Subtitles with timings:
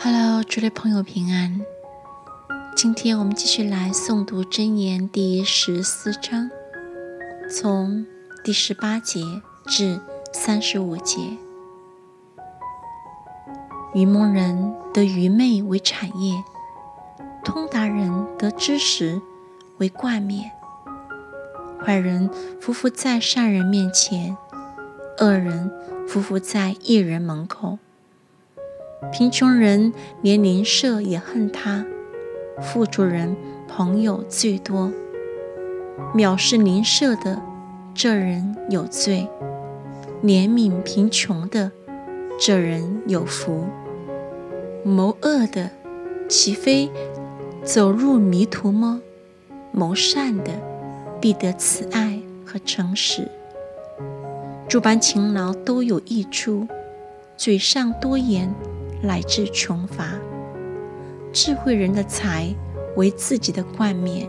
[0.00, 1.60] Hello，诸位朋友平安。
[2.76, 6.48] 今天我们继续来诵读真言第十四章，
[7.50, 8.06] 从
[8.44, 9.20] 第十八节
[9.66, 10.00] 至
[10.32, 11.36] 三十五节。
[13.92, 16.44] 愚蒙人得愚昧为产业，
[17.42, 19.20] 通达人得知识
[19.78, 20.52] 为冠冕。
[21.84, 22.30] 坏人
[22.62, 24.36] 匍匐在善人面前，
[25.18, 25.72] 恶人
[26.08, 27.78] 匍匐在义人门口。
[29.12, 31.86] 贫穷人连邻舍也恨他，
[32.60, 33.36] 富足人
[33.68, 34.92] 朋友最多。
[36.14, 37.40] 藐视邻舍的，
[37.94, 39.28] 这人有罪；
[40.22, 41.70] 怜悯贫穷的，
[42.40, 43.66] 这人有福。
[44.84, 45.70] 谋恶的，
[46.28, 46.90] 岂非
[47.62, 49.00] 走入迷途吗？
[49.72, 50.50] 谋善的，
[51.20, 53.28] 必得慈爱和诚实。
[54.68, 56.66] 诸般勤劳都有益处，
[57.36, 58.52] 嘴上多言。
[59.00, 60.06] 乃至穷乏，
[61.32, 62.54] 智慧人的财
[62.96, 64.28] 为自己的冠冕，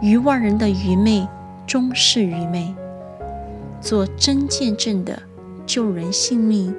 [0.00, 1.26] 愚妄人的愚昧
[1.66, 2.74] 终是愚昧。
[3.80, 5.22] 做真见证的
[5.66, 6.74] 救人性命，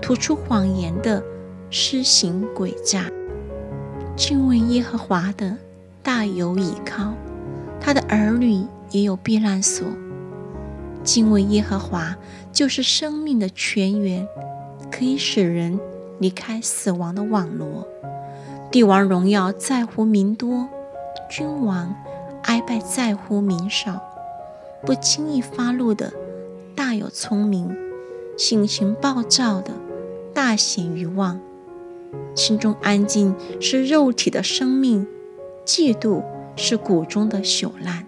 [0.00, 1.22] 吐出谎言的
[1.68, 3.10] 施行诡诈。
[4.16, 5.54] 敬畏耶和华的
[6.02, 7.12] 大有倚靠，
[7.78, 9.86] 他的儿女也有避难所。
[11.04, 12.16] 敬畏耶和华
[12.50, 14.26] 就是生命的泉源，
[14.90, 15.78] 可以使人。
[16.18, 17.86] 离开死亡的网罗，
[18.70, 20.68] 帝王荣耀在乎名多，
[21.30, 21.94] 君王
[22.44, 24.00] 哀拜在乎名少。
[24.84, 26.12] 不轻易发怒的
[26.74, 27.76] 大有聪明，
[28.36, 29.72] 性情暴躁的
[30.32, 31.40] 大显愚妄。
[32.34, 35.06] 心中安静是肉体的生命，
[35.64, 36.22] 嫉妒
[36.54, 38.06] 是骨中的朽烂。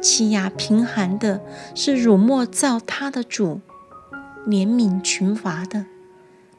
[0.00, 1.40] 欺压贫寒的
[1.74, 3.60] 是辱没造他的主，
[4.46, 5.86] 怜悯群乏的。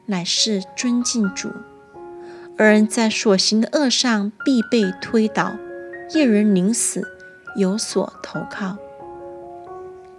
[0.06, 1.50] 乃是尊敬主，
[2.58, 5.56] 二人在所行的恶上必被推倒，
[6.12, 7.08] 一人临死
[7.56, 8.76] 有所投靠。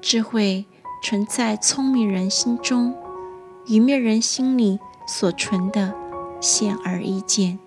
[0.02, 0.66] 智慧
[1.04, 2.96] 存在聪明人心中，
[3.68, 5.94] 愚昧人心里所存的
[6.42, 7.60] 显而易见。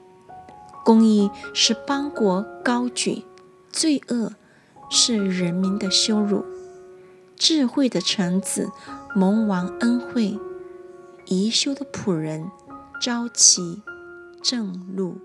[0.84, 3.25] 公义是邦国高举，
[3.71, 4.33] 罪恶
[4.89, 6.45] 是人民的羞辱。
[7.37, 8.71] 智慧的臣子
[9.15, 10.39] 蒙王恩惠。
[11.31, 12.50] 宜修的仆人，
[13.03, 13.83] 朝其
[14.43, 15.21] 正路。